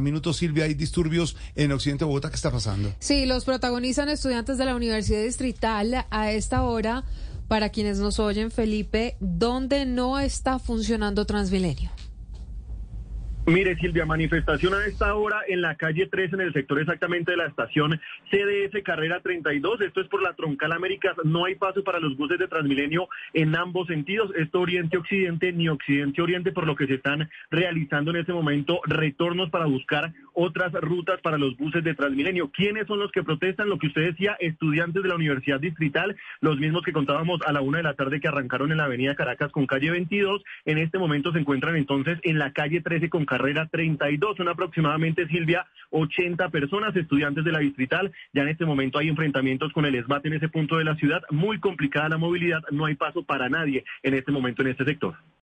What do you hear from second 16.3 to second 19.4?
en el sector exactamente de la estación CDS Carrera